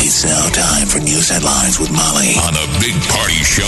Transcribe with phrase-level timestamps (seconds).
[0.00, 3.66] It's now time for news headlines with Molly on the Big Party Show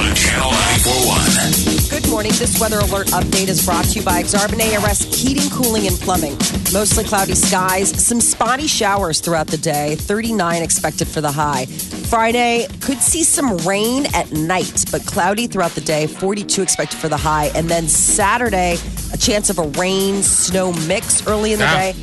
[0.00, 2.00] on Channel 941.
[2.00, 2.32] Good morning.
[2.36, 6.32] This weather alert update is brought to you by Exarban ARS Heating, Cooling, and Plumbing.
[6.72, 9.94] Mostly cloudy skies, some spotty showers throughout the day.
[9.96, 11.66] 39 expected for the high.
[11.66, 16.06] Friday could see some rain at night, but cloudy throughout the day.
[16.06, 17.46] 42 expected for the high.
[17.54, 18.76] And then Saturday,
[19.12, 21.74] a chance of a rain snow mix early in the Ah.
[21.74, 21.94] day.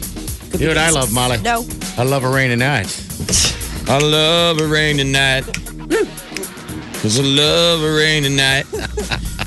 [0.51, 1.37] Could You know what I love, Molly?
[1.41, 1.65] No.
[1.97, 2.87] I love a rainy night.
[3.87, 5.43] I love a rainy night.
[7.01, 8.65] Cause I love a rainy night.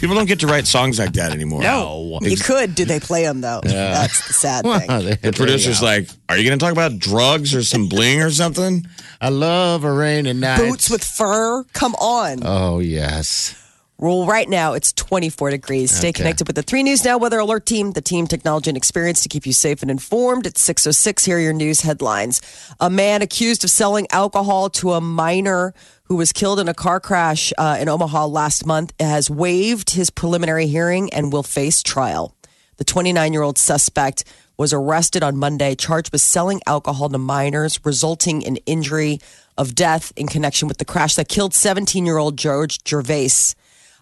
[0.00, 1.62] People don't get to write songs like that anymore.
[1.62, 2.18] No.
[2.20, 2.74] You could.
[2.74, 3.60] Do they play them, though?
[3.64, 3.92] Yeah.
[3.94, 5.18] That's the sad thing.
[5.22, 8.86] The producer's like, "Are you going to talk about drugs or some bling or something?"
[9.20, 10.58] I love a rainy night.
[10.58, 11.62] Boots with fur?
[11.72, 12.40] Come on.
[12.44, 13.54] Oh, yes.
[13.96, 15.92] Well, right now it's 24 degrees.
[15.92, 16.12] Stay Okay.
[16.14, 19.28] connected with the 3 News Now Weather Alert Team, the team technology and experience to
[19.28, 20.46] keep you safe and informed.
[20.46, 21.24] It's 606.
[21.24, 22.40] Here are your news headlines.
[22.80, 26.98] A man accused of selling alcohol to a minor who was killed in a car
[26.98, 32.34] crash uh, in Omaha last month has waived his preliminary hearing and will face trial.
[32.78, 34.24] The 29 year old suspect
[34.58, 39.20] was arrested on Monday, charged with selling alcohol to minors, resulting in injury
[39.56, 43.54] of death in connection with the crash that killed 17 year old George Gervais.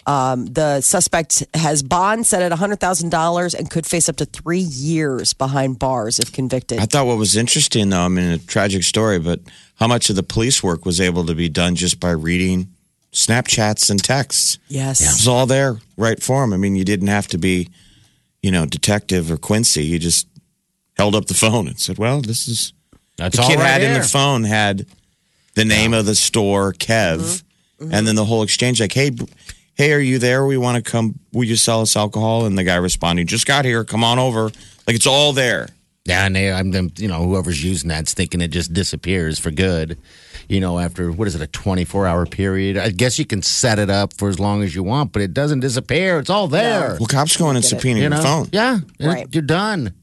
[0.06, 5.32] Um, the suspect has bond set at $100,000 and could face up to three years
[5.32, 6.80] behind bars if convicted.
[6.80, 9.40] I thought what was interesting, though, I mean, a tragic story, but
[9.76, 12.68] how much of the police work was able to be done just by reading
[13.12, 14.58] Snapchats and texts?
[14.68, 15.00] yes.
[15.00, 16.52] It was all there right for him.
[16.52, 17.68] I mean, you didn't have to be,
[18.42, 19.84] you know, detective or Quincy.
[19.84, 20.26] You just
[20.96, 22.72] held up the phone and said, "Well, this is."
[23.16, 24.86] That's the all kid right had in the phone had
[25.54, 27.42] the name of the store, Kev,
[27.78, 29.26] and then the whole exchange, like, "Hey, b-
[29.74, 30.44] hey, are you there?
[30.46, 31.18] We want to come.
[31.32, 33.84] Will you sell us alcohol?" And the guy responding, "Just got here.
[33.84, 34.44] Come on over."
[34.86, 35.68] Like it's all there.
[36.04, 39.52] Yeah, and they, I'm, them- you know, whoever's using that's thinking it just disappears for
[39.52, 39.96] good.
[40.48, 42.76] You know, after what is it, a 24 hour period?
[42.76, 45.32] I guess you can set it up for as long as you want, but it
[45.32, 46.18] doesn't disappear.
[46.18, 46.96] It's all there.
[46.98, 48.20] Well, cops go in and subpoena You your know?
[48.22, 48.48] phone.
[48.52, 49.28] Yeah, Right.
[49.32, 49.94] you're done.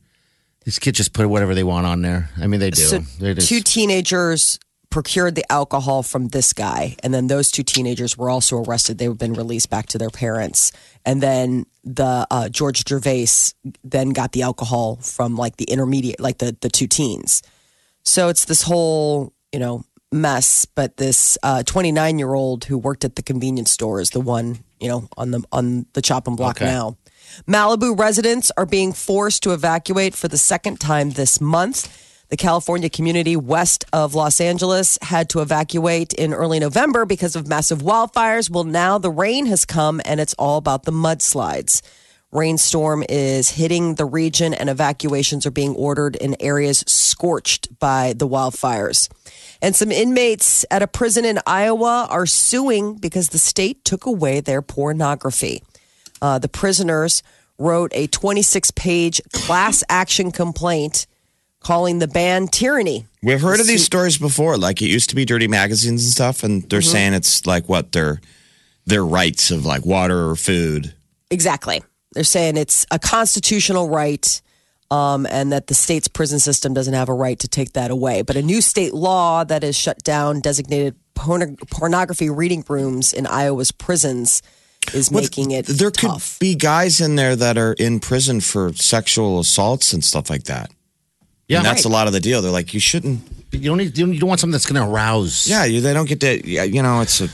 [0.64, 2.30] These kids just put whatever they want on there.
[2.42, 2.82] I mean, they do.
[2.82, 4.58] So, they just, two teenagers
[4.90, 8.98] procured the alcohol from this guy, and then those two teenagers were also arrested.
[8.98, 10.72] They've been released back to their parents,
[11.06, 16.40] and then the uh, George Gervais then got the alcohol from like the intermediate, like
[16.40, 17.42] the the two teens.
[18.04, 20.66] So it's this whole you know mess.
[20.66, 24.88] But this 29 year old who worked at the convenience store is the one you
[24.88, 26.66] know on the on the chopping block Okay.
[26.66, 26.98] now.
[27.48, 32.09] Malibu residents are being forced to evacuate for the second time this month.
[32.30, 37.48] The California community west of Los Angeles had to evacuate in early November because of
[37.48, 38.52] massive wildfires.
[38.52, 41.82] Well, now the rain has come and it's all about the mudslides.
[42.32, 48.28] Rainstorm is hitting the region and evacuations are being ordered in areas scorched by the
[48.28, 49.10] wildfires.
[49.60, 54.40] And some inmates at a prison in Iowa are suing because the state took away
[54.40, 55.64] their pornography.
[56.22, 57.24] Uh, the prisoners
[57.58, 61.08] wrote a 26 page class action complaint
[61.62, 63.06] calling the ban tyranny.
[63.22, 64.58] We've heard of these stories before.
[64.58, 66.92] Like it used to be dirty magazines and stuff, and they're Mm-hmm.
[66.92, 68.22] saying it's like what their
[68.86, 70.94] their rights of like water or food.
[71.30, 71.84] Exactly.
[72.14, 74.42] They're saying it's a constitutional right
[74.90, 78.24] um, and that the state's prison system doesn't have a right to take that away.
[78.24, 83.28] But a new state law that has shut down designated porn- pornography reading rooms in
[83.28, 84.42] Iowa's prisons
[84.94, 86.38] is Well, making it There tough.
[86.38, 90.46] could be guys in there that are in prison for sexual assaults and stuff like
[90.46, 90.72] that.
[91.50, 92.42] Yeah, and that's a lot of the deal.
[92.42, 93.22] They're like, you shouldn't.
[93.52, 93.98] You don't need.
[93.98, 95.48] You don't want something that's going to arouse.
[95.48, 96.48] Yeah, you, they don't get to.
[96.48, 97.28] Yeah, you know, it's a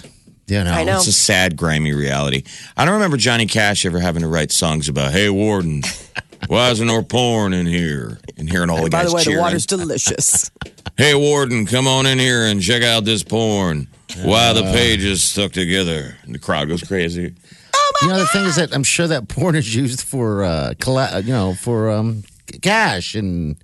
[0.47, 0.71] you know.
[0.71, 0.95] I know.
[0.97, 2.43] it's a sad, grimy reality.
[2.77, 5.83] I don't remember Johnny Cash ever having to write songs about, "Hey Warden,
[6.47, 9.23] why isn't there porn in here?" And hearing all the By guys By the way,
[9.23, 9.37] cheering.
[9.37, 10.51] the water's delicious.
[10.97, 13.87] Hey Warden, come on in here and check out this porn.
[14.23, 16.15] Why the pages stuck together?
[16.23, 17.33] And the crowd goes crazy.
[18.01, 21.19] You know, the thing is that I'm sure that porn is used for, uh, colla-
[21.21, 22.23] you know, for um,
[22.61, 23.57] cash and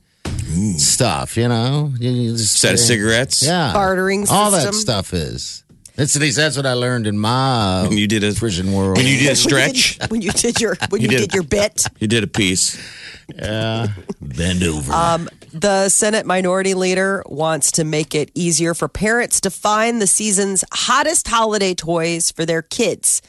[0.78, 1.38] stuff.
[1.38, 3.42] You know, You- you just- Set of cigarettes.
[3.44, 5.64] Yeah, Bartering All that stuff is.
[5.96, 8.98] That's, at least that's what I learned in my When you did a prison world.
[8.98, 11.18] When you did a When you stretch, did- when you did your when you, did.
[11.22, 11.34] did.
[11.34, 11.84] your bit.
[12.00, 12.78] you did a piece.
[13.38, 14.92] Bend over.
[14.92, 20.08] Um, The Senate Minority Leader wants to make it easier for parents to find the
[20.08, 23.22] season's hottest holiday toys for their kids.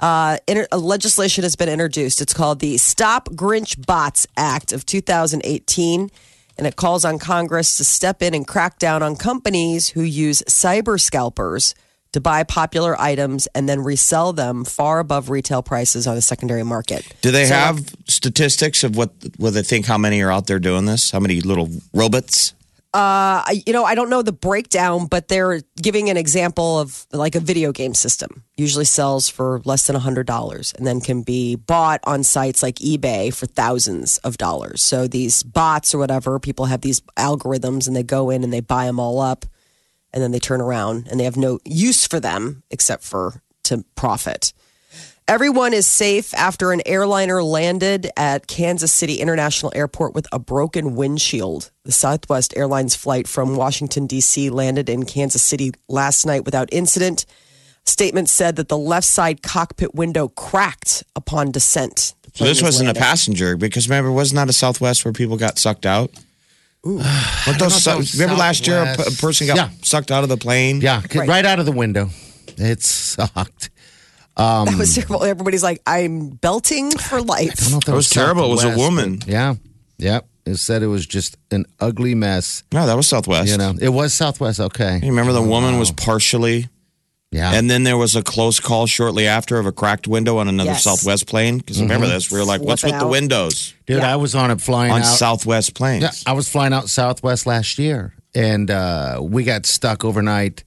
[0.00, 2.20] Uh, inter- a legislation has been introduced.
[2.20, 6.10] It's called the Stop Grinch Bots Act of 2018.
[6.60, 10.42] And it calls on Congress to step in and crack down on companies who use
[10.46, 11.74] cyber scalpers
[12.12, 16.62] to buy popular items and then resell them far above retail prices on the secondary
[16.62, 17.06] market.
[17.22, 20.58] Do they So- have statistics of what what they think how many are out there
[20.58, 21.12] doing this?
[21.12, 22.52] How many little robots?
[22.92, 27.06] Uh, I- you know, I don't know the breakdown, but they're giving an example of
[27.12, 28.42] like a video game system.
[28.56, 33.32] Usually sells for less than $100 and then can be bought on sites like eBay
[33.32, 34.82] for thousands of dollars.
[34.82, 38.60] So these bots or whatever, people have these algorithms and they go in and they
[38.60, 39.46] buy them all up
[40.12, 43.84] and then they turn around and they have no use for them except for to
[43.94, 44.52] profit.
[45.30, 50.96] Everyone is safe after an airliner landed at Kansas City International Airport with a broken
[50.96, 51.70] windshield.
[51.84, 54.50] The Southwest Airlines flight from Washington, D.C.
[54.50, 57.26] landed in Kansas City last night without incident.
[57.84, 62.14] Statement said that the left side cockpit window cracked upon descent.
[62.34, 65.58] So this was wasn't a passenger because remember, wasn't that a Southwest where people got
[65.60, 66.10] sucked out?
[66.84, 66.98] Ooh,
[67.56, 69.68] those, know if remember last year a, p- a person got Yeah.
[69.82, 70.80] sucked out of the plane?
[70.80, 71.28] yeah, right.
[71.28, 71.46] Right.
[71.46, 72.10] out of the window.
[72.56, 73.70] It sucked.
[74.36, 75.24] That was terrible.
[75.24, 77.52] Everybody's like, I'm belting for life.
[77.58, 78.46] I don't know if That was terrible.
[78.46, 79.16] It was a woman.
[79.18, 79.54] but Yeah.
[79.98, 80.26] Yep.
[80.46, 82.62] It said it was just an ugly mess.
[82.72, 83.50] No, that was Southwest.
[83.50, 84.58] You know, it was Southwest.
[84.58, 84.98] Okay.
[85.02, 86.68] You remember the woman was partially,
[87.30, 87.52] Yeah.
[87.52, 90.70] and then there was a close call shortly after of a cracked window on another
[90.70, 90.82] Yes.
[90.84, 91.58] Southwest plane.
[91.58, 92.14] Because remember Mm-hmm.
[92.14, 94.12] this, we were like, "What's Flipping with the windows Dude, Yeah.
[94.12, 95.06] I was on it flying on out.
[95.06, 100.04] Southwest planes?" Yeah, I was flying out Southwest last year, and uh, we got stuck
[100.06, 100.64] overnight.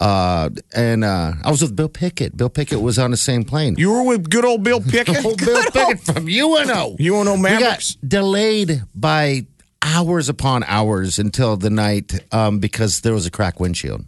[0.00, 2.36] Uh, and uh, I was with Bill Pickett.
[2.36, 3.74] Bill Pickett was on the same plane.
[3.78, 5.24] You were with good old Bill Pickett.
[5.24, 6.96] Oh, Bill Pickett from UNO.
[7.00, 7.94] UNO We Mavericks.
[7.96, 9.46] got delayed by
[9.82, 14.04] hours upon hours until the night um, because there was a cracked windshield.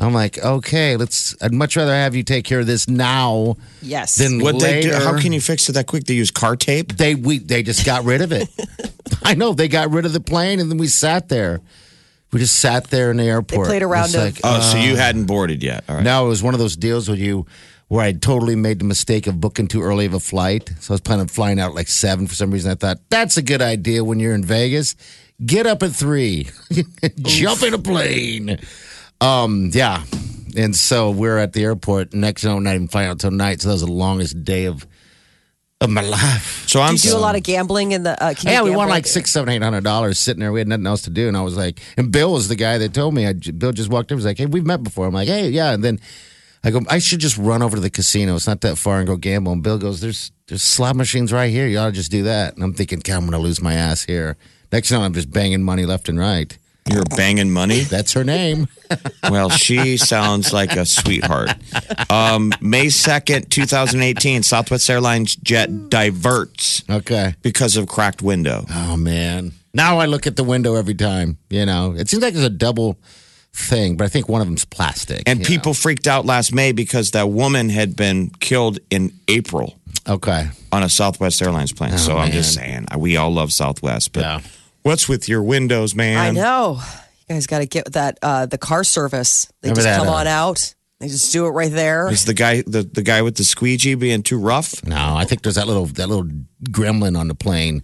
[0.00, 1.34] I'm like, okay, let's.
[1.42, 4.14] I'd much rather have you take care of this now Yes.
[4.14, 4.92] than What they do?
[4.92, 5.04] later.
[5.04, 6.04] How can you fix it that quick?
[6.04, 6.92] They use car tape.
[6.96, 8.48] They we they just got rid of it.
[9.24, 11.60] I know they got rid of the plane, and then we sat there.
[12.32, 13.66] We just sat there in the airport.
[13.68, 15.84] played a round It's of- like, Oh, so you hadn't boarded yet?
[15.88, 16.04] All right.
[16.04, 17.46] No, it was one of those deals where you
[17.88, 20.70] where I totally made the mistake of booking too early of a flight.
[20.80, 22.70] So I was planning on flying out at like seven for some reason.
[22.70, 24.94] I thought that's a good idea when you're in Vegas.
[25.46, 26.48] Get up at three,
[27.22, 28.58] jump in a plane.
[29.22, 30.04] Um, yeah.
[30.56, 32.12] And so we're at the airport.
[32.12, 33.62] Next night, not even flying out till night.
[33.62, 34.86] So that was the longest day of
[35.80, 36.66] of my life.
[36.68, 38.20] So I'm Do you do a lot of gambling in the?
[38.22, 40.52] Uh, Yeah, we won like six, seven, eight hundred dollars sitting there.
[40.52, 42.78] We had nothing else to do, and I was like, and Bill was the guy
[42.78, 43.26] that told me.
[43.26, 45.72] I, Bill just walked in, was like, "Hey, we've met before." I'm like, "Hey, yeah,"
[45.72, 46.00] and then
[46.64, 48.34] I go, "I should just run over to the casino.
[48.34, 51.50] It's not that far, and go gamble." And Bill goes, "There's there's slot machines right
[51.50, 51.66] here.
[51.68, 54.02] You ought to just do that." And I'm thinking, "God, I'm gonna lose my ass
[54.04, 54.36] here."
[54.72, 56.58] Next thing I'm just banging money left and right.
[56.90, 57.80] You're banging money.
[57.80, 58.68] That's her name.
[59.30, 61.50] Well, she sounds like a sweetheart.
[62.08, 67.34] Um, May 2nd, 2018, Southwest Airlines jet diverts okay.
[67.42, 68.64] because of cracked window.
[68.72, 69.52] Oh man.
[69.74, 71.36] Now I look at the window every time.
[71.50, 72.98] You know, it seems like there's a double
[73.52, 75.22] thing, but I think one of them's plastic.
[75.28, 79.78] And people freaked out last May because that woman had been killed in April.
[80.08, 80.48] Okay.
[80.72, 81.98] on a Southwest Airlines plane.
[81.98, 84.40] so I'm just saying, we all love Southwest, but Yeah.
[84.88, 86.16] What's with your windows, man?
[86.18, 86.80] I know.
[87.28, 89.52] You guys got to get that uh, the car service.
[89.60, 90.74] They Remember just that, come uh, on out.
[90.98, 92.10] They just do it right there.
[92.10, 94.84] Is the guy the, the guy with the squeegee being too rough?
[94.84, 96.28] No, I think there's that little that little
[96.70, 97.82] gremlin on the plane.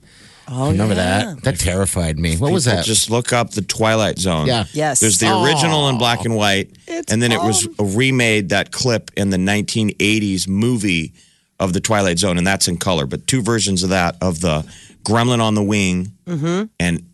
[0.49, 1.43] Oh, remember that?
[1.43, 2.37] That terrified me.
[2.37, 2.85] What was that?
[2.85, 4.47] Just look up the Twilight Zone.
[4.47, 4.65] Yeah.
[4.73, 5.01] Yes.
[5.01, 9.11] There's the original in black and white, It's and then it was remade that clip
[9.17, 11.15] in the 1980s movie
[11.59, 13.07] of the Twilight Zone, and that's in color.
[13.07, 14.71] But two versions of that of the
[15.05, 16.65] Gremlin on the wing, Mm-hmm.
[16.81, 17.07] and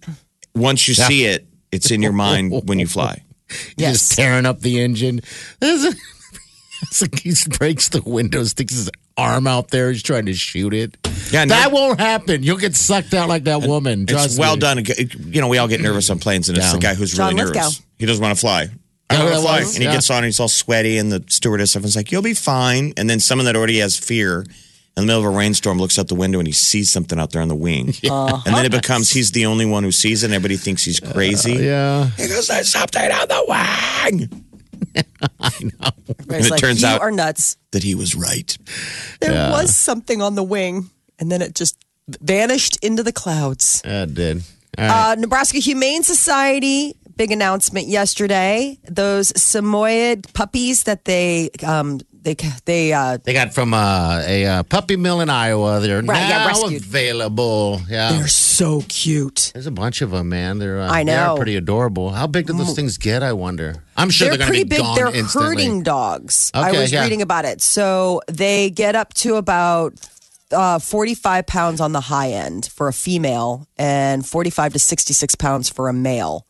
[0.55, 3.23] once you see it, it's in your mind when you fly.
[3.77, 3.95] Yes.
[4.09, 5.21] just tearing up the engine.
[6.83, 9.91] It's like he breaks the window, sticks his arm out there.
[9.93, 10.97] He's trying to shoot it.
[11.31, 12.43] Yeah, no- that won't happen.
[12.43, 14.07] You'll get sucked out like that woman.
[14.09, 14.61] It's well me.
[14.61, 14.85] done.
[15.27, 16.73] You know, we all get nervous on planes, and it's Yeah.
[16.73, 17.61] the guy who's John really Lithgow.
[17.61, 17.83] nervous.
[17.99, 18.63] He doesn't want to fly.
[18.63, 19.59] I Oh, don't want that to fly.
[19.59, 19.93] And he Yeah.
[19.93, 22.95] gets on, and he's all sweaty, and the stewardess is like, You'll be fine.
[22.97, 24.47] And then someone that already has fear
[24.97, 27.31] in the middle of a rainstorm looks out the window and he sees something out
[27.31, 27.95] there on the wing.
[28.03, 31.01] And then it becomes he's the only one who sees it, and everybody thinks he's
[31.01, 31.55] crazy.
[31.55, 32.07] Yeah.
[32.17, 34.45] He goes, There's something on the wing.
[36.33, 37.57] It's it like, turns you out- are nuts.
[37.73, 38.57] That he was right.
[39.21, 41.77] There was something on the wing, and then it just
[42.09, 43.83] vanished into the clouds.
[43.85, 44.43] Yeah, it did.
[44.79, 45.13] All right.
[45.13, 48.79] Uh, Nebraska Humane Society big announcement yesterday.
[48.89, 54.63] Those Samoyed puppies that they um, they they uh, They got from uh, a uh,
[54.65, 55.81] puppy mill in Iowa.
[55.81, 56.83] They're Right, yeah, now rescued.
[56.83, 57.81] available.
[57.89, 58.13] Yeah.
[58.13, 59.51] they're so cute.
[59.55, 60.59] There's a bunch of them, man.
[60.59, 61.37] They're uh, I They're know.
[61.37, 62.11] pretty adorable.
[62.11, 63.23] How big do those things get?
[63.23, 63.83] I wonder.
[63.97, 64.85] I'm sure they're, they're, pretty be big.
[64.95, 65.49] They're instantly.
[65.49, 66.51] herding dogs.
[66.55, 67.03] I was yeah.
[67.03, 67.61] reading about it.
[67.63, 69.95] So they get up to about
[70.53, 75.69] uh, 45 pounds on the high end for a female and 45 to 66 pounds
[75.69, 76.47] for a male.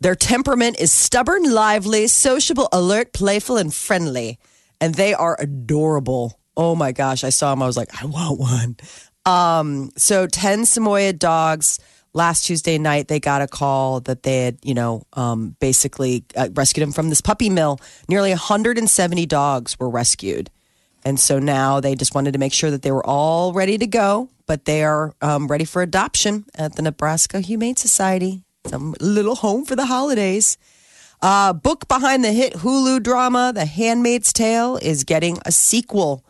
[0.00, 4.38] Their temperament is stubborn, lively, sociable, alert, playful, and friendly.
[4.80, 6.38] And they are adorable.
[6.56, 7.24] Oh my gosh.
[7.24, 7.62] I saw them.
[7.62, 8.76] I was like, I want one.
[9.26, 11.78] Um, so 10 Samoyed dogs.
[12.12, 16.48] Last Tuesday night, they got a call that they had, you know, um, basically uh,
[16.54, 17.78] rescued them from this puppy mill.
[18.08, 20.50] Nearly 170 dogs were rescued.
[21.04, 23.86] And so now they just wanted to make sure that they were all ready to
[23.86, 28.42] go, but they are um, ready for adoption at the Nebraska Humane Society.
[28.66, 30.58] Some little home for the holidays.
[31.22, 36.24] Uh, book behind the hit Hulu drama, The Handmaid's Tale, is getting a sequel.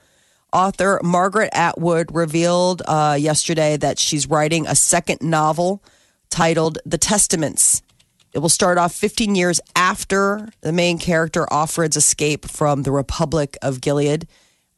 [0.53, 5.81] Author Margaret Atwood revealed uh, yesterday that she's writing a second novel
[6.29, 7.83] titled The Testaments.
[8.33, 13.57] It will start off 15 years after the main character Offred's escape from the Republic
[13.63, 14.27] of Gilead,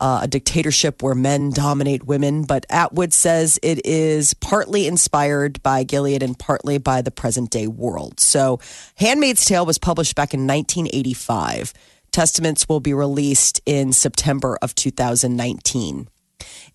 [0.03, 2.43] uh, a dictatorship where men dominate women.
[2.43, 7.69] But Atwood says it is partly inspired by Gilead and partly by the present day
[7.69, 8.19] world.
[8.19, 8.59] So,
[8.97, 11.73] Handmaid's Tale was published back in 1985.
[12.11, 16.09] Testaments will be released in September of 2019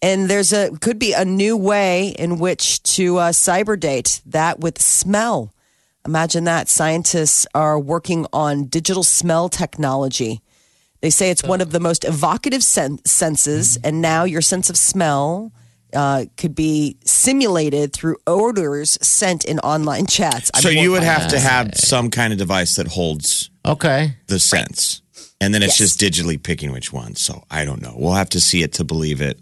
[0.02, 4.60] and there's a could be a new way in which to uh, cyber date that
[4.60, 5.54] with smell
[6.06, 10.42] imagine that scientists are working on digital smell technology
[11.02, 14.78] they say it's one of the most evocative sen- senses and now your sense of
[14.78, 15.52] smell
[15.94, 21.30] uh, could be simulated through odors sent in online chats I'm So you would have
[21.30, 24.16] to have some kind of device that holds Okay.
[24.28, 25.02] the sense.
[25.40, 25.96] And then it's Yes.
[25.96, 27.16] just digitally picking which one.
[27.16, 27.94] So I don't know.
[27.96, 29.40] We'll have to see it to believe it.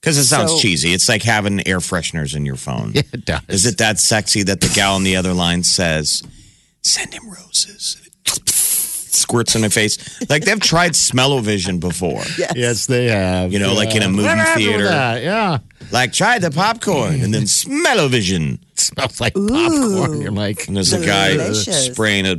[0.00, 0.92] Because it sounds So- cheesy.
[0.92, 2.92] It's like having air fresheners in your phone.
[2.94, 3.40] Yeah, it does.
[3.48, 6.22] Is it that sexy that the gal on the other line says,
[6.82, 7.96] send him roses?
[9.14, 9.98] Squirts in my face.
[10.28, 12.22] Like they've tried smell-o-vision before.
[12.54, 13.52] Yes, they have.
[13.52, 14.84] You know, like in a movie Whatever theater.
[14.84, 15.22] that?
[15.22, 15.58] Yeah.
[15.90, 18.58] Like try the popcorn and then smell-o-vision.
[18.72, 20.20] It smells like popcorn.
[20.20, 22.36] You're like, And there's a guy spraying a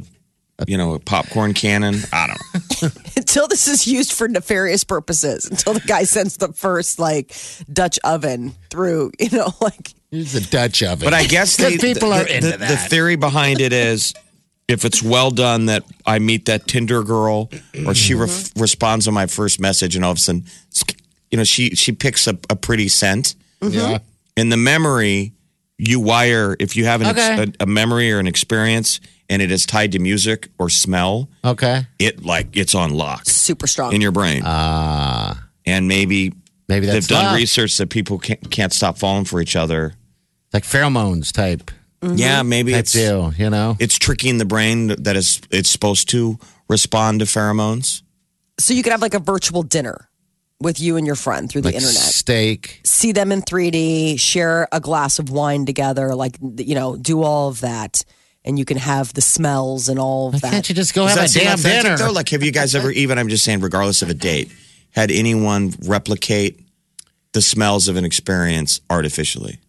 [0.68, 1.96] you know, a popcorn cannon.
[2.12, 2.90] I don't know.
[3.18, 7.36] until this is used for nefarious purposes until the guy sends the first like
[7.72, 11.06] dutch oven through you know like it's a Dutch oven.
[11.06, 12.70] But I guess they, Because people the, are the, into the, that.
[12.70, 14.14] the theory behind it is
[14.70, 17.50] if it's well done that I meet that Tinder girl
[17.86, 18.22] or she Mm-hmm.
[18.22, 20.46] ref- responds to my first message and all of a sudden,
[21.32, 23.36] you know, she she picks a, a pretty scent.
[23.62, 23.98] yeah.
[24.38, 25.34] In the memory,
[25.78, 29.00] you wire if you have an ex- a, a memory or an experience
[29.30, 31.86] and it is tied to music or smell, Okay.
[32.00, 34.42] it like it's on lock super strong in your brain.
[34.46, 35.48] Ah.
[35.66, 36.34] and maybe
[36.68, 37.36] maybe they've done love.
[37.36, 39.94] research that people can't, can't stop falling for each other.
[40.54, 41.70] like pheromones type.
[42.02, 42.16] Mm-hmm.
[42.18, 43.76] Yeah, maybe Type it's deal, you know?
[43.80, 46.40] it's tricking the brain that is it's supposed to
[46.70, 48.02] respond to pheromones.
[48.60, 50.10] so you could have like a virtual dinner
[50.62, 52.82] with you and your friend through the like internet steak.
[52.84, 57.48] see them in 3d share a glass of wine together like you know do all
[57.50, 58.04] of that
[58.46, 61.06] and you can have the smells and all of Why that can't you just go
[61.06, 61.98] Does have a seem damn dinner?
[61.98, 62.12] Though?
[62.12, 63.18] Like, have you guys ever even?
[63.18, 64.50] I'm just saying, regardless of a date,
[64.92, 66.58] had anyone replicate
[67.34, 69.60] the smells of an experience artificially?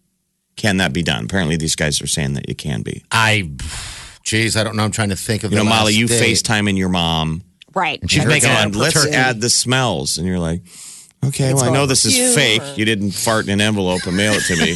[0.61, 1.25] Can that be done?
[1.25, 3.03] Apparently, these guys are saying that it can be.
[3.11, 3.49] I,
[4.23, 4.83] geez, I don't know.
[4.83, 6.21] I'm trying to think of You know, the Molly, you date.
[6.21, 7.41] FaceTiming your mom.
[7.73, 9.15] right And she's You're making going, a let's turkey.
[9.15, 10.61] add the smells, and you're like.
[11.25, 12.33] Okay, well, I know this is humor.
[12.33, 12.77] fake.
[12.77, 14.75] You didn't fart in an envelope and mail it to me.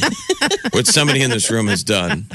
[0.72, 2.26] what somebody in this room has done.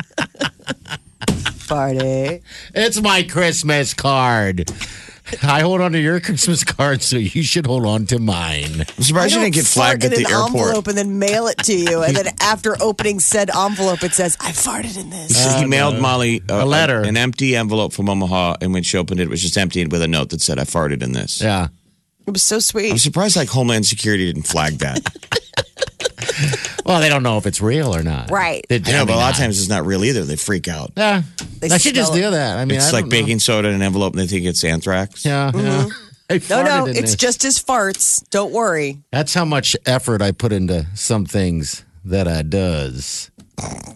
[1.68, 2.42] party
[2.74, 4.72] It's my Christmas card.
[5.44, 8.82] I hold on to your Christmas card, so you should hold on to mine.
[8.98, 10.68] I'm surprised you didn't get flagged at fart the in an airport.
[10.68, 14.36] envelope and then mail it to you and then after opening said envelope it says
[14.42, 17.02] i farted in this So he uh, mailed Molly uh, A letter.
[17.02, 20.02] an empty envelope from Omaha, and when she opened it, it was just empty with
[20.02, 21.68] a note that said, "I farted in this." Yeah.
[22.28, 22.92] it was so sweet.
[22.92, 25.02] I'm sweet surprised like Homeland Security didn't flag that.
[26.86, 28.32] Well, they don't know if it's real or not.
[28.32, 28.66] Right.
[28.70, 30.24] They, I know, but a lot of times it's not real either.
[30.24, 30.92] They freak out.
[30.98, 31.22] Yeah.
[31.60, 32.58] They I should just smell do that.
[32.58, 33.22] I mean, it's I like don't know.
[33.22, 35.26] baking soda in an envelope, and they think it's anthrax.
[35.26, 35.52] Yeah.
[35.54, 35.88] yeah.
[36.30, 36.50] I Mm-hmm.
[36.50, 37.16] no no it's this.
[37.18, 42.26] just his farts don't worry That's how much effort I put into some things that
[42.26, 43.30] I does.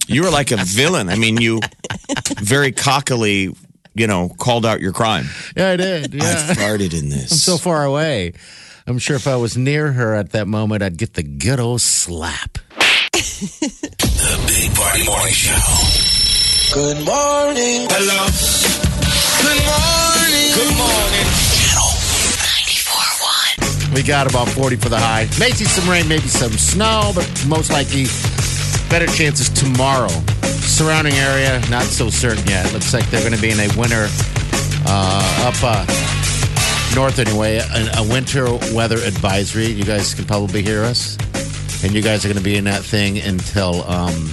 [0.08, 1.08] You were like a villain.
[1.10, 1.62] I mean, you
[2.42, 3.56] very cockily,
[3.94, 5.26] you know, called out your crime.
[5.56, 6.14] Yeah, I did.
[6.14, 6.24] Yeah.
[6.24, 6.54] I Yeah.
[6.56, 7.32] farted in this.
[7.32, 8.34] I'm so far away.
[8.86, 11.82] I'm sure if I was near her at that moment, I'd get the good old
[11.82, 12.58] slap.
[13.26, 15.58] The Big Party Morning Show.
[16.76, 17.88] Good morning.
[17.90, 18.22] Hello.
[19.42, 20.54] Good morning.
[20.54, 21.26] Good morning.
[21.58, 21.90] Channel
[23.90, 23.96] 94.1.
[23.96, 25.24] We got about 40 for the high.
[25.40, 28.06] May see some rain, maybe some snow, but most likely
[28.92, 30.14] better chances tomorrow.
[30.62, 32.72] Surrounding area, not so certain yet.
[32.74, 34.06] Looks like they're going to be in a winter
[34.86, 35.82] uh, up uh,
[36.96, 39.66] north anyway, a, a winter weather advisory.
[39.66, 41.18] You guys can probably hear us.
[41.86, 44.32] And you guys are going to be in that thing until um,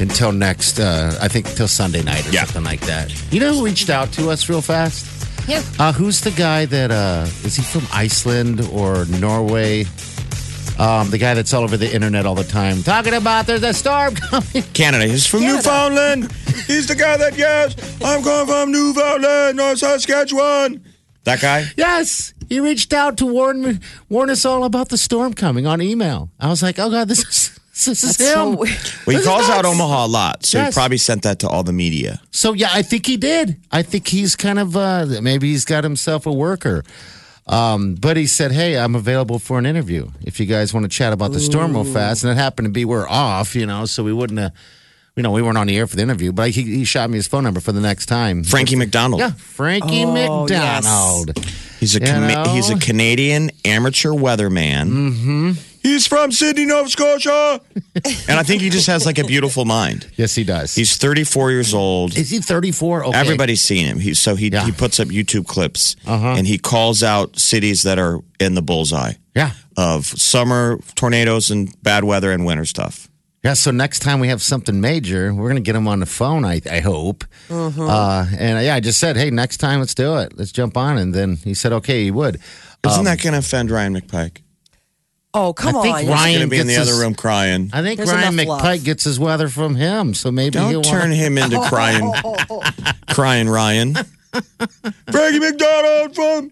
[0.00, 2.44] until next, uh, I think, till Sunday night or Yeah.
[2.44, 3.14] something like that.
[3.32, 5.06] You know who reached out to us real fast?
[5.48, 5.62] Yeah.
[5.78, 9.84] Uh, who's the guy that uh, is he from Iceland or Norway?
[10.78, 13.72] Um, the guy that's all over the internet all the time talking about there's a
[13.72, 14.62] storm coming.
[14.72, 15.06] Canada.
[15.06, 15.56] He's from Canada.
[15.58, 16.32] Newfoundland.
[16.66, 20.82] He's the guy that yes, I'm going from Newfoundland, North Saskatchewan.
[21.24, 21.66] That guy.
[21.76, 23.78] Yes, he reached out to warn me,
[24.10, 26.28] warn us all about the storm coming on email.
[26.38, 28.56] I was like, oh god, this is this is That's so him.
[28.58, 28.76] weird.
[29.06, 29.64] Well, he This calls out.
[29.64, 30.74] Omaha a lot, so Yes.
[30.74, 32.20] he probably sent that to all the media.
[32.30, 33.56] So yeah, I think he did.
[33.72, 36.84] I think he's kind of uh, maybe he's got himself a worker.
[37.46, 40.88] Um, but he said, "Hey, I'm available for an interview if you guys want to
[40.90, 43.86] chat about the storm real fast." And it happened to be we're off, you know,
[43.86, 44.52] so we wouldn't have,
[45.16, 46.32] you know, we weren't on the air for the interview.
[46.32, 48.44] But he, he shot me his phone number for the next time.
[48.44, 49.20] Frankie McDonald.
[49.20, 50.84] yeah, Frankie Oh, yes.
[50.84, 51.38] McDonald.
[51.80, 54.88] He's a You Cana- he's a Canadian amateur weatherman.
[54.90, 55.50] Mm-hmm.
[55.82, 57.58] He's from Sydney, Nova Scotia,
[57.94, 60.06] and I think he just has like a beautiful mind.
[60.16, 60.74] Yes, he does.
[60.74, 62.18] He's 34 years old.
[62.18, 63.06] is he 34?
[63.06, 63.18] Okay.
[63.18, 63.98] Everybody's seen him.
[63.98, 64.66] He, so he Yeah.
[64.66, 66.34] he puts up YouTube clips Uh-huh.
[66.36, 69.52] and he calls out cities that are in the bullseye Yeah.
[69.78, 73.08] of summer tornadoes and bad weather and winter stuff.
[73.42, 76.06] Yeah, so next time we have something major, we're going to get him on the
[76.06, 77.24] phone, I, I hope.
[77.48, 77.80] Mm-hmm.
[77.80, 80.36] Uh, and uh, yeah, I just said, hey, next time, let's do it.
[80.36, 80.98] Let's jump on.
[80.98, 82.38] And then he said, okay, he would.
[82.86, 84.42] Isn't that going to offend Ryan McPike?
[85.32, 86.00] Oh, come I think on.
[86.00, 87.70] He's Ryan- going to be in the gets other room crying.
[87.72, 88.84] I think There's Ryan McPike love.
[88.84, 90.12] gets his weather from him.
[90.12, 92.12] So maybe he'll Don't turn want him into crying,
[93.10, 93.94] crying Ryan.
[95.10, 96.50] Frankie McDonald from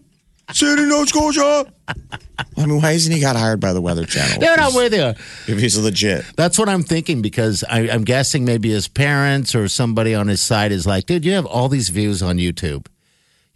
[0.53, 1.71] Sydney, Nova Scotia.
[1.87, 4.39] I mean, why hasn't he got hired by the Weather Channel?
[4.39, 5.53] Dude, I'm with you.
[5.53, 6.25] If he's legit.
[6.35, 10.41] That's what I'm thinking because I, I'm guessing maybe his parents or somebody on his
[10.41, 12.87] side is like, dude, you have all these views on YouTube.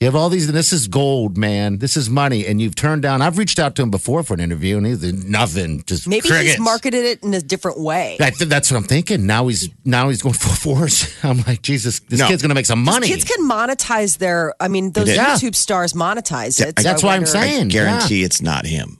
[0.03, 1.77] You have all these, and this is gold, man.
[1.77, 2.45] This is money.
[2.45, 3.21] And you've turned down.
[3.21, 5.81] I've reached out to him before for an interview, and he's nothing.
[5.87, 6.55] Just Maybe crickets.
[6.55, 8.17] he's marketed it in a different way.
[8.19, 9.25] I th- that's what I'm thinking.
[9.25, 11.23] Now he's now he's going full force.
[11.23, 12.27] I'm like, Jesus, this No.
[12.27, 13.07] kid's going to make some money.
[13.07, 14.53] Kids can monetize their.
[14.59, 15.15] I mean, those did.
[15.15, 15.35] Yeah.
[15.37, 16.77] YouTube stars monetize it.
[16.77, 17.67] so That's I why I'm saying.
[17.67, 18.97] I guarantee it's not him.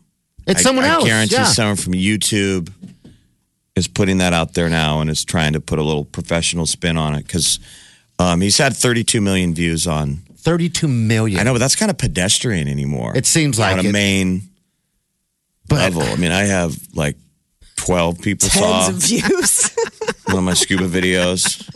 [0.47, 1.03] it's I- someone I, else.
[1.03, 1.43] guarantee yeah.
[1.43, 2.71] someone from YouTube
[3.75, 6.95] is putting that out there now and is trying to put a little professional spin
[6.95, 7.59] on it because
[8.19, 10.19] um, he's had 32 million views on.
[10.43, 11.39] 32 million.
[11.39, 13.15] I know, but that's kind of pedestrian anymore.
[13.15, 13.91] It seems like on a it.
[13.91, 14.41] main
[15.67, 16.03] but level.
[16.03, 17.15] I mean, I have like
[17.77, 19.75] 12 people saw of views.
[20.27, 21.67] one of my scuba videos,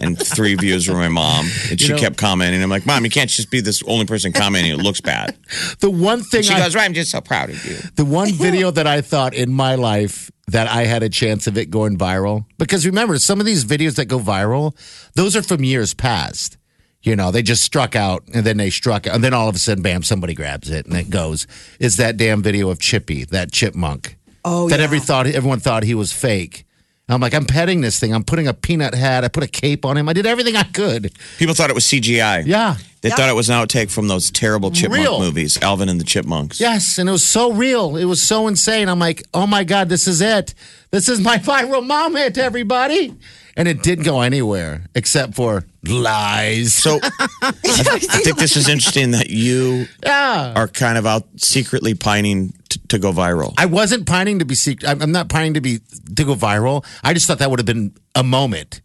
[0.00, 2.62] and three views were my mom, and she know- kept commenting.
[2.62, 4.72] I'm like, Mom, you can't just be this only person commenting.
[4.72, 5.36] It looks bad.
[5.80, 7.76] the one thing She I, goes, right, I'm just so proud of you.
[7.96, 11.56] the one video that I thought in my life that I had a chance of
[11.56, 14.76] it going viral because remember some of these videos that go viral,
[15.14, 16.58] those are from years past.
[17.02, 19.58] You know, they just struck out and then they struck and then all of a
[19.58, 21.46] sudden, bam, somebody grabs it and it goes.
[21.80, 24.16] Is that damn video of Chippy, that chipmunk?
[24.44, 24.84] Oh, that yeah.
[24.84, 26.64] every thought everyone thought he was fake.
[27.08, 28.14] I'm like, I'm petting this thing.
[28.14, 29.24] I'm putting a peanut hat.
[29.24, 30.08] I put a cape on him.
[30.08, 31.12] I did everything I could.
[31.38, 32.46] People thought it was CGI.
[32.46, 32.76] Yeah.
[33.02, 35.18] They thought it was an outtake from those terrible chipmunk Real.
[35.18, 36.60] movies, Alvin and the Chipmunks.
[36.60, 37.96] Yes, and it was so real.
[37.96, 38.88] It was so insane.
[38.88, 40.54] I'm like, oh my God, this is it.
[40.92, 43.12] This is my viral moment, everybody.
[43.56, 46.72] And it didn't go anywhere except for lies.
[46.72, 50.54] So I, I think this is interesting that you yeah.
[50.54, 52.54] are kind of out secretly pining t-
[52.92, 53.54] to go viral.
[53.56, 54.88] I wasn't pining to be secret.
[54.88, 55.80] I'm I'm not pining to be
[56.16, 56.84] to go viral.
[57.02, 58.82] I just thought that would have been a moment.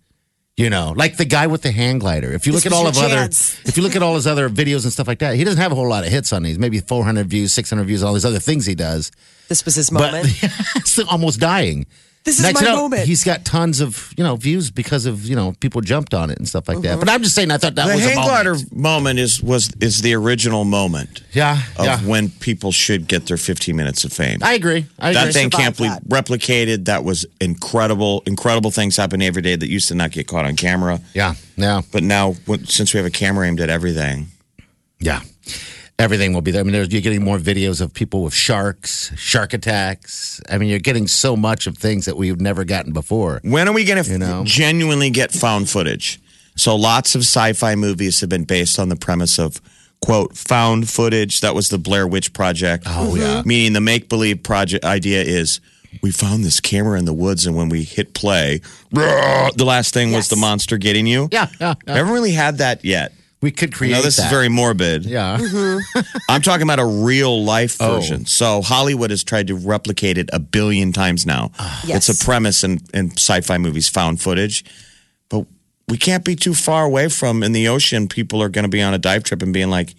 [0.56, 2.34] You know, like the guy with the hang glider.
[2.34, 4.26] If you look This at all of your other, if you look at all his
[4.26, 6.42] other videos and stuff like that, he doesn't have a whole lot of hits on
[6.42, 6.58] these.
[6.58, 9.12] Maybe 400 views, 600 views, all these other things he does.
[9.50, 10.28] this was his but moment.
[10.86, 11.86] still almost dying.
[12.28, 13.08] This is Next my you know, moment.
[13.08, 16.38] He's got tons of you know views because of you know people jumped on it
[16.38, 16.88] and stuff like Mm-hmm.
[16.88, 17.00] that.
[17.00, 18.28] But I'm just saying, I thought that the was a hang moment.
[18.30, 22.00] glider moment is was is the original moment Yeah, of yeah.
[22.02, 24.40] when people should get their 15 minutes of fame.
[24.42, 24.86] I agree.
[25.00, 25.34] I that agree.
[25.34, 26.86] thing can't be Survived replicated.
[26.86, 28.24] That was incredible.
[28.26, 31.00] Incredible things happen every day that used to not get caught on camera.
[31.14, 32.36] Yeah, yeah, But now,
[32.66, 34.28] since we have a camera aimed at everything,
[35.00, 35.22] yeah.
[36.00, 36.60] Everything will be there.
[36.62, 40.40] I mean, there's, you're getting more videos of people with sharks, shark attacks.
[40.48, 43.42] I mean, you're getting so much of things that we've never gotten before.
[43.44, 44.44] when are we going to You know?
[44.46, 46.20] genuinely get found footage?
[46.56, 49.60] So lots of sci-fi movies have been based on the premise of
[50.02, 51.42] quote found footage.
[51.42, 52.84] That was the Blair Witch Project.
[52.86, 53.38] Oh yeah.
[53.40, 53.48] Mm-hmm.
[53.48, 55.60] meaning the make-believe project idea is
[56.04, 60.12] we found this camera in the woods, and when we hit play, the last thing
[60.12, 61.28] was the monster getting you.
[61.32, 61.98] Yeah, yeah, We yeah.
[61.98, 63.14] haven't really had that yet.
[63.42, 63.92] We could create.
[63.92, 64.26] No, this that.
[64.26, 65.06] is very morbid.
[65.06, 65.38] Yeah.
[65.38, 66.00] Mm-hmm.
[66.30, 67.96] I'm talking about a real life Oh.
[67.96, 68.26] version.
[68.26, 71.52] So Hollywood has tried to replicate it a billion times now.
[71.60, 71.84] Ah.
[71.86, 72.10] Yes.
[72.10, 74.66] It's a premise in, in sci-fi movies, found footage.
[75.30, 75.46] But
[75.88, 78.08] we can't be too far away from in the ocean.
[78.08, 79.94] People are going to be on a dive trip and being like,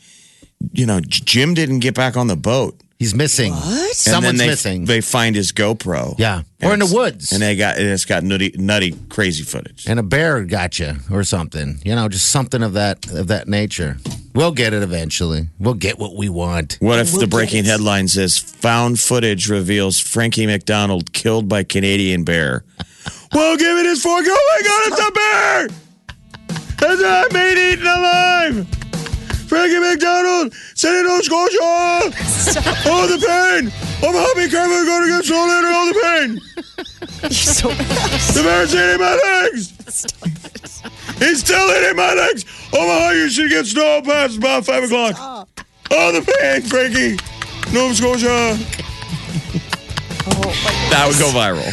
[0.72, 2.80] you know, Jim didn't get back on the boat.
[2.98, 3.52] He's missing.
[3.52, 3.86] What?
[3.86, 4.84] And Someone's they, missing.
[4.84, 6.16] They find his GoPro.
[6.18, 6.42] Yeah.
[6.62, 7.30] Or in the woods.
[7.32, 9.86] And they got it's got nutty, nutty, crazy footage.
[9.86, 11.78] and a bear got you or something.
[11.84, 13.98] You know, just something of that of that nature.
[14.34, 15.48] We'll get it eventually.
[15.60, 16.76] We'll get what we want.
[16.80, 17.66] What if We'll the breaking it.
[17.66, 22.64] headline says found footage reveals Frankie McDonald killed by Canadian bear?
[23.32, 24.24] well, give it his fork.
[24.26, 25.68] Oh my God, it's a bear!
[26.90, 28.77] It's a meat eaten alive!
[29.48, 30.52] Frankie McDonald,
[31.02, 32.12] Nova Scotia!
[32.84, 33.72] Oh, the pain!
[34.06, 36.40] I'm happy Kevin going to get stolen and all the pain!
[37.22, 39.72] You're so The bear's eating my legs!
[39.88, 41.18] Stop it.
[41.18, 42.44] He's still eating my legs!
[42.74, 45.16] Oh my you should get snow past about 5 o'clock!
[45.90, 47.16] Oh, the pain, Frankie!
[47.72, 48.87] Nova Scotia!
[50.90, 51.64] That would go viral.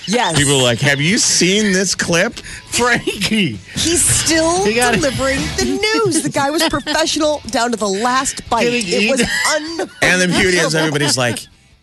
[0.10, 0.38] Yes.
[0.38, 2.32] People are like, have you seen this clip?
[2.70, 3.56] Frankie.
[3.74, 5.00] He's still He got it.
[5.02, 5.64] delivering the
[6.04, 6.22] news.
[6.22, 8.68] The guy was professional down to the last bite.
[8.68, 9.26] It was eaten.
[9.80, 9.90] un.
[10.00, 11.40] And the beauty is everybody's like,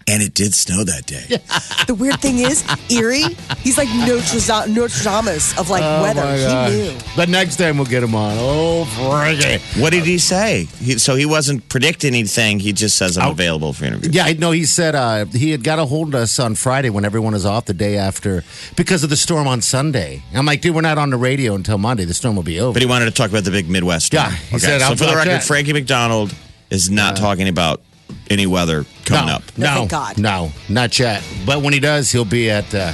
[0.07, 1.39] and it did snow that day.
[1.85, 3.25] The weird thing is, eerie,
[3.59, 6.21] he's like Notre Dame, Notre Dame's of like Oh, weather.
[6.23, 6.35] my
[6.69, 6.97] He knew.
[7.15, 8.35] The next time we'll get him on.
[8.39, 9.63] Oh, Frankie.
[9.79, 10.65] What did he say?
[10.79, 12.59] He, so he wasn't predicting anything.
[12.59, 13.31] He just says, I'm Out.
[13.33, 14.15] available for interviews.
[14.15, 14.49] Yeah, I know.
[14.49, 17.45] He said uh, he had got a hold of us on Friday when everyone is
[17.45, 18.43] off the day after
[18.75, 20.23] because of the storm on Sunday.
[20.33, 22.05] I'm like, dude, we're not on the radio until Monday.
[22.05, 22.73] The storm will be over.
[22.73, 24.23] But he wanted to talk about the big Midwest storm.
[24.25, 24.65] Yeah, he okay.
[24.65, 25.43] said, so I'll for the talk record, that.
[25.43, 26.33] Frankie McDonald
[26.71, 27.81] is not talking about
[28.29, 29.43] any weather coming no, up.
[29.57, 30.17] No, No, thank God.
[30.17, 31.23] no, not yet.
[31.45, 32.91] But when he does, he'll be at uh,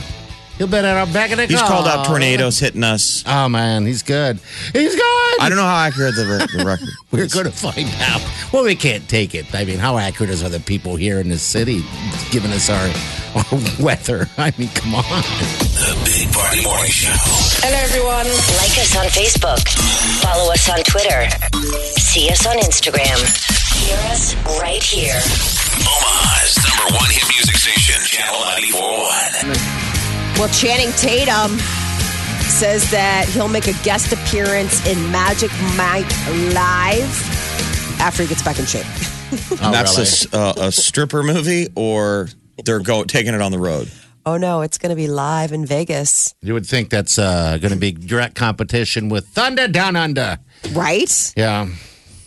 [0.57, 1.67] he'll be at our back of the He's car.
[1.69, 3.23] called out tornadoes hitting us.
[3.27, 4.39] Oh man, he's good.
[4.73, 5.39] He's good.
[5.41, 6.89] I don't know how accurate the, re- the record.
[7.12, 8.21] We're going to find out.
[8.53, 9.53] Well, we can't take it.
[9.55, 11.81] I mean, how accurate is other people here in this city
[12.31, 12.88] giving us our,
[13.36, 14.27] our weather?
[14.38, 15.03] I mean, come on.
[15.03, 17.10] The Big Party Morning Show.
[17.63, 18.27] Hello, everyone.
[18.60, 19.65] Like us on Facebook.
[20.21, 21.25] Follow us on Twitter.
[21.97, 23.17] See us on Instagram.
[24.82, 25.22] Hear right here.
[25.88, 28.39] Omaha's number one hit music station, Channel
[28.74, 30.39] 941.
[30.39, 31.58] Well, Channing Tatum
[32.50, 36.10] says that he'll make a guest appearance in Magic Mike
[36.54, 37.08] Live
[38.02, 38.86] after he gets back in shape.
[39.63, 40.08] Oh, That's a really?
[40.08, 42.28] s- uh, a, stripper movie, or
[42.65, 43.89] they're go taking it on the road.
[44.26, 47.72] Oh no, it's going to be live in Vegas, You would think that's uh, going
[47.72, 50.38] to be direct competition with Thunder Down Under.
[50.74, 51.34] right?
[51.38, 51.67] Yeah.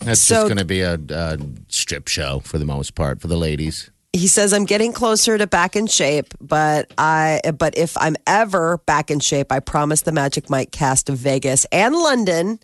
[0.05, 1.37] That's So- just going to be a, a
[1.67, 3.89] strip show for the most part for the ladies.
[4.13, 8.77] He says I'm getting closer to back in shape, but I but if I'm ever
[8.85, 12.59] back in shape, I promise the Magic Mike cast of Vegas and London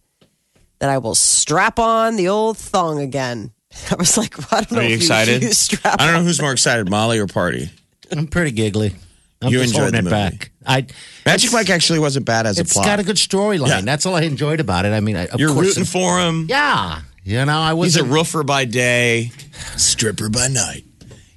[0.80, 3.52] that I will strap on the old thong again.
[3.92, 5.42] I was like, I don't know Are you if excited?
[5.44, 7.70] You strap I don't know who's more excited, Molly or Party.
[8.12, 8.96] I'm pretty giggly.
[9.42, 10.52] I'm You just enjoyed it back.
[10.66, 10.86] I
[11.26, 12.86] Magic Mike actually wasn't bad as a It's plot.
[12.86, 13.68] got a good storyline.
[13.68, 13.82] Yeah.
[13.82, 14.94] That's all I enjoyed about it.
[14.94, 16.46] I mean, I, of You're course rooting it- for him.
[16.48, 17.02] Yeah.
[17.24, 19.32] You know, I was He's a roofer by day,
[19.78, 20.84] stripper by night.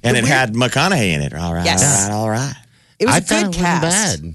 [0.02, 1.32] And it had McConaughey in it.
[1.34, 1.82] All right, Yes.
[2.10, 2.54] all right, all right.
[2.98, 4.22] It was I a thought good it wasn't cast.
[4.22, 4.34] bad.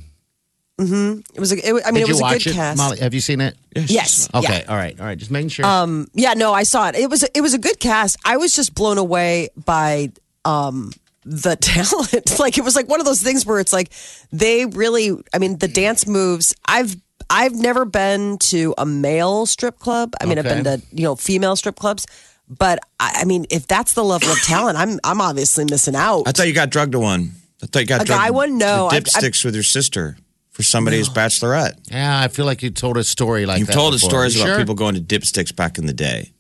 [0.80, 1.52] It was.
[1.52, 2.78] A, it, was- I mean, Did it was you a watch good it, cast.
[2.78, 3.00] Molly?
[3.00, 3.56] Have you seen it?
[3.76, 4.30] Yes.
[4.34, 4.62] Okay.
[4.64, 4.70] Yeah.
[4.72, 5.00] All right.
[5.00, 5.18] All right.
[5.18, 5.66] Just making sure.
[5.66, 6.96] Um, yeah, no, I saw it.
[6.96, 8.18] It was it was a good cast.
[8.26, 10.12] I was just blown away by
[10.46, 10.92] um
[11.26, 12.40] the talent.
[12.40, 13.92] like it was like one of those things where it's like
[14.32, 16.96] they really I mean the dance moves I've
[17.30, 20.14] I've never been to a male strip club.
[20.20, 22.06] I mean I've been to, you know, female strip clubs.
[22.50, 26.24] But I, I mean, if that's the level of talent, I'm I'm obviously missing out.
[26.28, 27.32] I thought you got drugged to one.
[27.62, 28.58] I thought you got A drugged guy one?
[28.58, 30.18] No, the I've- I've- dipsticks with your sister
[30.50, 31.76] for somebody's bachelorette.
[31.92, 33.74] yeah, I feel like you told a story like You've that.
[33.74, 34.10] told us before.
[34.10, 34.58] stories about sure?
[34.58, 36.32] people going to dipsticks back in the day.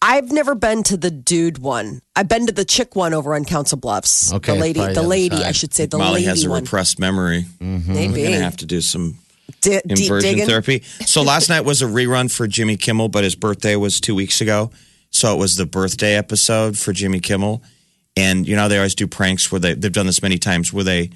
[0.00, 2.00] I've never been to the dude one.
[2.16, 4.32] I've been to the chick one over on Council Bluffs.
[4.32, 5.46] Okay, the lady, the the lady, side.
[5.46, 6.62] I should say, the Molly lady has a one.
[6.64, 7.44] repressed memory.
[7.60, 9.18] Maybe We're gonna have to do some
[9.62, 10.46] Di- deep inversion digging.
[10.46, 10.80] therapy.
[11.06, 14.40] So last night was a rerun for Jimmy Kimmel, but his birthday was two weeks
[14.40, 14.70] ago.
[15.10, 17.62] So it was the birthday episode for Jimmy Kimmel.
[18.16, 20.84] And you know, they always do pranks where they they've done this many times where
[20.84, 21.10] they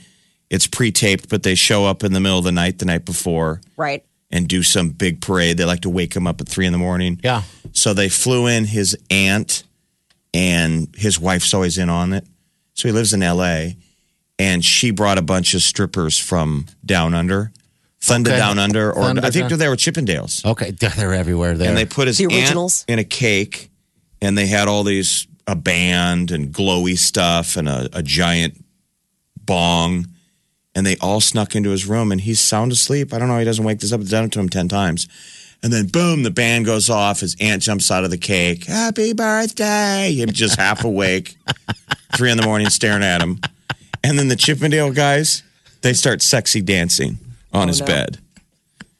[0.48, 3.60] it's pre-taped, but they show up in the middle of the night the night before
[3.76, 4.04] Right.
[4.30, 5.56] and do some big parade.
[5.58, 7.20] They like to wake him up at three in the morning.
[7.24, 7.42] Yeah.
[7.72, 9.64] So they flew in his aunt,
[10.32, 12.24] and his wife's always in on it.
[12.74, 13.76] So he lives in L.A.
[14.38, 17.50] and she brought a bunch of strippers from down under,
[18.06, 18.38] Thunder Okay.
[18.38, 20.44] Down Under, or Thunder I think Down- they were Chippendales.
[20.44, 21.68] Okay, they're everywhere there.
[21.68, 22.84] And they put his The aunt originals?
[22.88, 23.70] in a cake,
[24.22, 28.64] and they had all these a band and glowy stuff and a, a giant
[29.36, 30.06] bong,
[30.74, 33.12] and they all snuck into his room, and he's sound asleep.
[33.14, 33.38] I don't know.
[33.38, 34.00] He doesn't wake this up.
[34.00, 35.06] It's done it to him ten times,
[35.62, 37.20] And then boom, the band goes off.
[37.20, 38.64] His aunt jumps out of the cake.
[38.66, 40.12] Happy birthday!
[40.14, 41.36] Him just half awake,
[42.16, 43.40] three in the morning, staring at him.
[44.04, 45.42] And then the Chippendale guys,
[45.82, 47.18] they start sexy dancing
[47.56, 47.86] on oh, his no.
[47.86, 48.18] bed.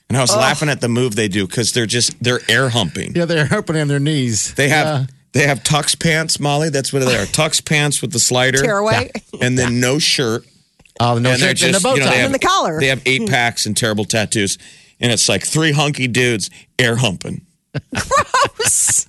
[0.09, 0.39] And I was oh.
[0.39, 3.15] laughing at the move they do because they're just they're air humping.
[3.15, 4.55] Yeah, they're humping on their knees.
[4.55, 5.07] They have Yeah.
[5.33, 6.71] they have tux pants, Molly.
[6.71, 7.27] That's what they are.
[7.27, 9.11] Tux pants with the slider, Tearaway.
[9.41, 10.45] and then no shirt.
[10.99, 12.15] Oh, no and they're shirt and the just bow you know tie.
[12.15, 12.81] have, And the collar.
[12.81, 13.29] They have eight hmm.
[13.29, 14.57] packs and terrible tattoos,
[14.99, 17.45] and it's like three hunky dudes air humping.
[17.93, 19.07] Gross.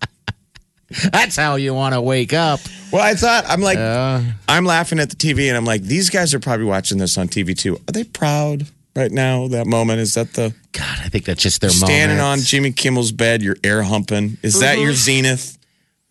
[1.14, 2.60] That's how you want to wake up.
[2.92, 4.22] Well, I thought I'm like Yeah.
[4.50, 7.30] I'm laughing at the TV, and I'm like, these guys are probably watching this on
[7.30, 7.76] TV too.
[7.88, 9.48] Are they proud right now?
[9.48, 12.40] That moment is that the God, I think that's just their standing moment.
[12.42, 14.38] on Jimmy Kimmel's bed, you're air humping.
[14.42, 15.58] Is that your zenith?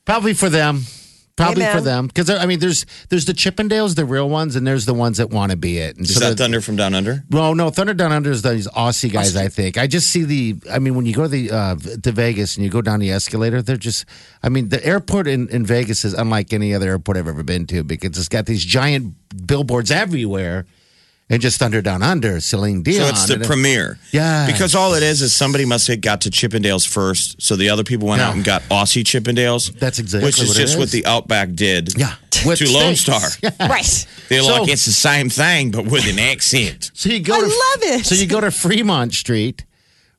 [0.05, 0.83] Probably for them.
[1.37, 2.07] Probably Hey, for them.
[2.07, 5.29] Because I mean, there's there's the Chippendales, the real ones, and there's the ones that
[5.29, 5.95] want to be it.
[5.99, 7.25] And Is so that the- Thunder from Down Under?
[7.31, 9.37] Well, no, Thunder Down Under is these Aussie guys.
[9.37, 10.57] I think I just see the.
[10.73, 13.11] I mean, when you go to the uh, to Vegas and you go down the
[13.11, 14.07] escalator, they're just.
[14.43, 17.67] I mean, the airport in, in Vegas is unlike any other airport I've ever been
[17.67, 19.13] to because it's got these giant
[19.47, 20.65] billboards everywhere,
[21.29, 23.01] and just Thunder Down Under, Celine Dion.
[23.03, 23.99] So it's the it- premiere.
[24.13, 24.47] Yeah.
[24.47, 27.43] Because all it is is somebody must have got to Chippendales first.
[27.43, 28.29] So the other people went Yeah.
[28.29, 29.77] out and got Aussie Chippendales.
[29.79, 32.95] That's exactly Which is what it just what the Outback did Yeah, with to Lone
[32.95, 33.35] steaks.
[33.35, 33.53] Star.
[33.69, 34.07] Right.
[34.29, 36.91] They're So- like, it's the same thing, but with an accent.
[36.95, 37.35] So you go.
[37.35, 38.07] I to, love it.
[38.07, 39.65] So you go to Fremont Street,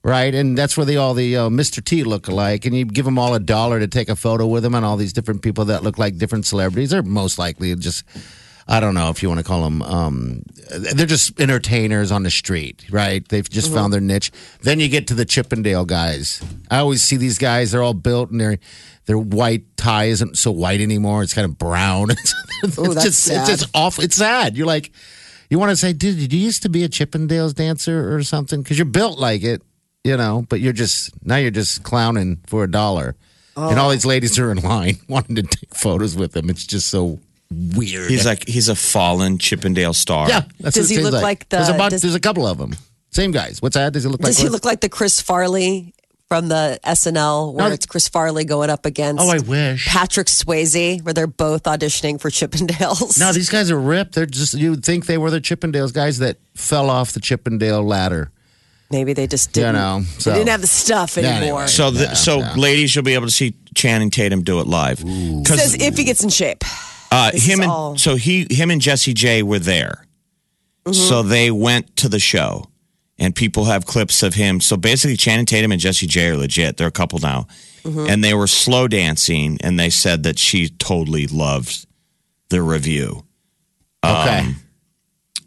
[0.02, 1.82] right, and that's where the all the uh, Mr.
[1.84, 4.62] T look alike, and you give them all a dollar to take a photo with
[4.62, 6.90] them, and all these different people that look like different celebrities.
[6.90, 8.04] They're most likely just.
[8.70, 9.82] I don't know if you want to call them.
[9.82, 13.26] Um, they're just entertainers on the street, right?
[13.26, 14.30] They've just found their niche.
[14.60, 16.42] Then you get to the Chippendale guys.
[16.70, 17.72] I always see these guys.
[17.72, 18.58] They're all built, and their
[19.06, 21.22] their white tie isn't so white anymore.
[21.22, 22.10] It's kind of brown.
[22.62, 23.48] it's Ooh, that's just sad.
[23.48, 23.98] it's just off.
[23.98, 24.54] It's sad.
[24.54, 24.92] You're like,
[25.48, 28.62] you want to say, dude, did you used to be a Chippendales dancer or something?
[28.62, 29.62] Because you're built like it,
[30.04, 33.16] you know, but you're just, now you're just clowning for a dollar.
[33.56, 36.48] And all these ladies are in line wanting to take photos with them.
[36.48, 37.18] It's just so
[37.50, 38.10] weird.
[38.10, 40.28] He's like, he's a fallen Chippendale star.
[40.28, 40.42] yeah.
[40.60, 42.20] That's Does what it he seems look like the- There's, a bunch, does- there's a
[42.20, 42.74] couple of them.
[43.10, 43.62] Same guys.
[43.62, 43.92] What's that?
[43.94, 44.28] Does he look like?
[44.28, 44.52] Does he what?
[44.52, 45.94] look like the Chris Farley
[46.28, 47.72] from the SNL where No.
[47.74, 49.86] it's Chris Farley going up against Oh, I wish.
[49.86, 53.18] Patrick Swayze, where they're both auditioning for Chippendales?
[53.18, 54.14] No, these guys are ripped.
[54.14, 57.82] They're just, you would think they were the Chippendales guys that fell off the Chippendale
[57.82, 58.30] ladder.
[58.90, 59.76] Maybe they just You didn't.
[59.76, 61.60] know, so- they didn't have the stuff Yeah, anymore.
[61.62, 61.66] anyway.
[61.68, 62.54] So, the, Yeah, so yeah.
[62.56, 64.98] ladies, you'll be able to see Channing Tatum do it live.
[64.98, 65.06] Says
[65.44, 66.62] Because if he gets in shape.
[67.10, 70.04] Uh, this him and all- so he, him and Jessie J were there.
[70.90, 72.64] So they went to the show,
[73.18, 74.58] and people have clips of him.
[74.62, 76.78] So basically, Channing Tatum and Jessie J are legit.
[76.78, 77.46] They're a couple now,
[77.84, 81.86] and they were slow dancing, and they said that she totally loved
[82.48, 83.24] the review.
[84.02, 84.38] Okay.
[84.38, 84.56] Um,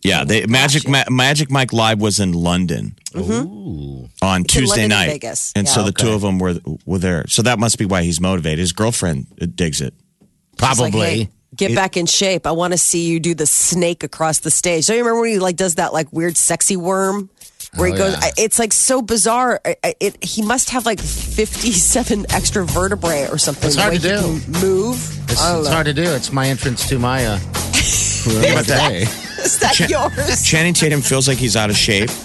[0.03, 4.07] Yeah, they, Magic Ma- Magic Mike Live was in London on
[4.41, 5.51] in Tuesday London night, Vegas.
[5.55, 5.73] and Yeah.
[5.73, 7.25] so the two of them were were there.
[7.29, 8.59] So that must be why he's motivated.
[8.59, 9.93] His girlfriend uh, digs it.
[10.19, 10.29] She's
[10.61, 11.07] like, Probably.
[11.07, 12.45] "Hey, get back in shape.
[12.47, 14.87] I want to see you do the snake across the stage.
[14.87, 17.29] Don't you remember when he like does that like weird sexy worm?
[17.75, 18.19] Where he Oh, goes, yeah.
[18.23, 19.61] I- it's like so bizarre.
[19.63, 23.67] It, he must have like fifty-seven extra vertebrae or something.
[23.67, 24.21] It's hard to do.
[24.61, 24.95] Move.
[25.29, 26.03] It's, it's hard to do.
[26.03, 28.89] It's my entrance to my uh, about that.
[28.89, 29.01] day.
[29.43, 30.43] Is that yours?
[30.45, 32.09] Channing Tatum feels like he's out of shape.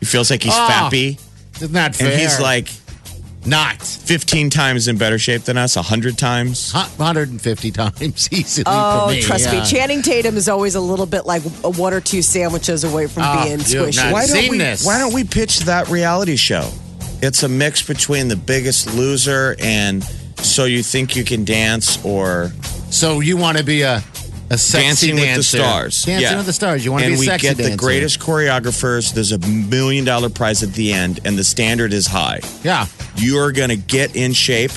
[0.00, 1.18] He feels like he's Oh, fappy,
[1.62, 2.10] It's not fair.
[2.12, 2.68] and he's like
[3.46, 6.72] not fifteen times in better shape than us, hundred times.
[6.72, 9.20] 150 times easily Oh, for me.
[9.22, 9.60] trust yeah.
[9.60, 9.66] me.
[9.66, 13.22] Channing Tatum is always a little bit like a one or two sandwiches away from
[13.26, 14.12] Oh, being squishy.
[14.12, 14.58] Why don't we?
[14.58, 14.84] this.
[14.86, 16.70] Why don't we pitch that reality show?
[17.22, 20.02] It's a mix between The Biggest Loser and
[20.38, 22.50] So You Think You Can Dance, or
[22.90, 24.02] So you want to be a
[24.54, 25.42] a sexy Dancing with the.
[25.42, 26.02] Stars.
[26.04, 26.36] Dancing Yeah.
[26.36, 26.84] with the stars.
[26.84, 29.12] You want to and be a we get the greatest choreographers.
[29.12, 32.40] There's a million dollar prize at the end, and the standard is high.
[32.62, 32.86] Yeah.
[33.16, 34.70] You are going to get in shape.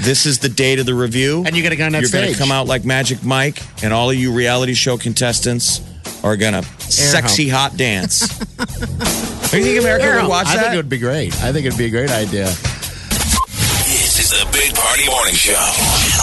[0.00, 2.34] This is the date of the review, And you gotta go on that You're gonna
[2.34, 5.80] come out like Magic Mike, and all of you reality show contestants
[6.24, 8.26] are gonna sexy hot dance.
[9.50, 10.62] Do you think America would watch I that?
[10.62, 11.32] think it would be great.
[11.44, 12.46] I think it'd be a great idea.
[12.46, 16.18] This is the Big Party Morning Show.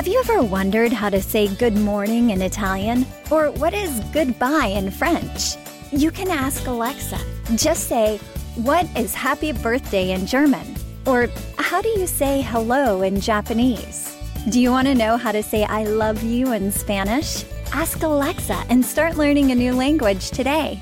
[0.00, 3.04] Have you ever wondered how to say good morning in Italian?
[3.30, 5.56] Or what is goodbye in French?
[5.92, 7.18] You can ask Alexa.
[7.54, 8.16] Just say,
[8.54, 10.74] What is happy birthday in German?
[11.04, 14.16] Or how do you say hello in Japanese?
[14.48, 17.44] Do you want to know how to say I love you in Spanish?
[17.74, 20.80] Ask Alexa and start learning a new language today.